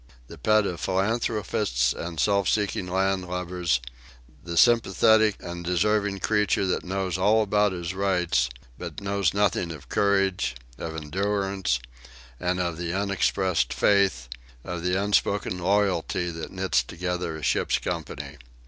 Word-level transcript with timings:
The 0.29 0.39
pet 0.39 0.65
of 0.65 0.79
philanthropists 0.81 1.93
and 1.93 2.19
self 2.19 2.49
seeking 2.49 2.87
landlubbers. 2.87 3.79
The 4.43 4.57
sympathetic 4.57 5.35
and 5.41 5.63
deserving 5.63 6.21
creature 6.21 6.65
that 6.65 6.83
knows 6.83 7.19
all 7.19 7.43
about 7.43 7.71
his 7.71 7.93
rights, 7.93 8.49
but 8.79 8.99
knows 8.99 9.31
nothing 9.35 9.71
of 9.71 9.89
courage, 9.89 10.55
of 10.79 10.95
endurance, 10.95 11.79
and 12.39 12.59
of 12.59 12.79
the 12.79 12.95
unexpressed 12.95 13.71
faith, 13.75 14.27
of 14.63 14.81
the 14.81 14.95
unspoken 14.99 15.59
loyalty 15.59 16.31
that 16.31 16.49
knits 16.49 16.81
together 16.81 17.35
a 17.37 17.43
ship's 17.43 17.77
company. 17.77 18.37